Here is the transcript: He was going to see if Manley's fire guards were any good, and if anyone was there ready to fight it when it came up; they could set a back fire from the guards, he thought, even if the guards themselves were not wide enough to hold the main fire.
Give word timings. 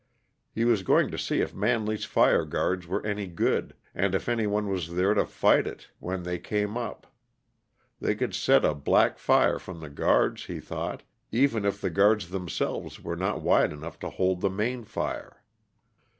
He 0.51 0.65
was 0.65 0.81
going 0.81 1.11
to 1.11 1.17
see 1.19 1.41
if 1.41 1.53
Manley's 1.53 2.05
fire 2.05 2.43
guards 2.43 2.87
were 2.87 3.05
any 3.05 3.27
good, 3.27 3.75
and 3.93 4.15
if 4.15 4.27
anyone 4.27 4.67
was 4.67 4.95
there 4.95 5.09
ready 5.09 5.19
to 5.21 5.27
fight 5.27 5.67
it 5.67 5.89
when 5.99 6.25
it 6.25 6.43
came 6.43 6.75
up; 6.75 7.05
they 7.99 8.15
could 8.15 8.33
set 8.33 8.65
a 8.65 8.73
back 8.73 9.19
fire 9.19 9.59
from 9.59 9.79
the 9.79 9.91
guards, 9.91 10.45
he 10.45 10.59
thought, 10.59 11.03
even 11.31 11.65
if 11.65 11.79
the 11.79 11.91
guards 11.91 12.31
themselves 12.31 12.99
were 12.99 13.15
not 13.15 13.43
wide 13.43 13.71
enough 13.71 13.99
to 13.99 14.09
hold 14.09 14.41
the 14.41 14.49
main 14.49 14.85
fire. 14.85 15.43